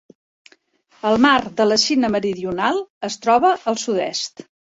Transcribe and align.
El 1.09 1.19
mar 1.25 1.33
de 1.59 1.67
la 1.67 1.77
Xina 1.83 2.09
Meridional 2.15 2.81
es 3.11 3.19
troba 3.27 3.53
al 3.73 3.79
sud-est. 3.85 4.45